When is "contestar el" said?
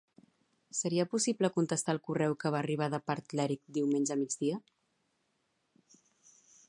1.57-2.01